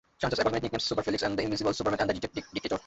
[0.21, 2.79] Sanchez acquired many nicknames: "Super Felix", "the Invincible", "Superman", and "the Dictator".